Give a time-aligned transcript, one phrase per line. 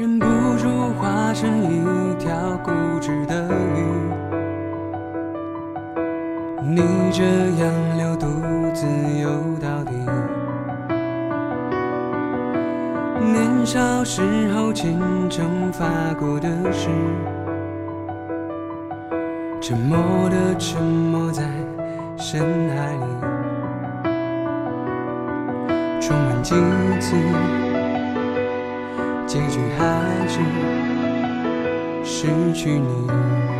[0.00, 0.24] 忍不
[0.56, 2.70] 住化成一条固
[3.02, 3.46] 执的
[3.76, 3.84] 鱼。
[6.64, 6.80] 你
[7.12, 7.22] 这
[7.62, 8.26] 样流独
[8.72, 8.86] 自
[9.20, 9.28] 游
[9.60, 9.92] 到底。
[13.20, 14.98] 年少时候虔
[15.28, 15.84] 诚发
[16.18, 16.88] 过的誓，
[19.60, 19.98] 沉默
[20.30, 21.42] 的沉没在
[22.16, 22.40] 深
[22.70, 23.04] 海里，
[26.00, 26.54] 重温几
[26.98, 27.14] 次，
[29.30, 30.40] 结局还是
[32.02, 33.59] 失去你。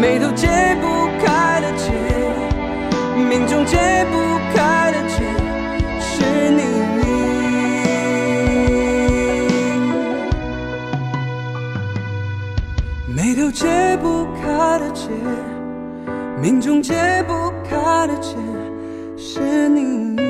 [0.00, 0.48] 眉头解
[0.80, 1.92] 不开的结，
[3.16, 5.22] 命中解不开的结，
[6.00, 6.62] 是你。
[13.14, 15.08] 眉头解不开的结，
[16.42, 18.36] 命中解不开的结，
[19.16, 20.23] 是你。